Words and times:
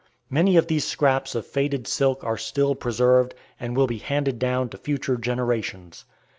Many 0.31 0.57
of 0.57 0.65
these 0.65 0.83
scraps 0.83 1.35
of 1.35 1.45
faded 1.45 1.85
silk 1.85 2.23
are 2.23 2.35
still 2.35 2.73
preserved, 2.73 3.35
and 3.59 3.77
will 3.77 3.85
be 3.85 3.99
handed 3.99 4.39
down 4.39 4.69
to 4.69 4.77
future 4.79 5.15
generations. 5.15 6.05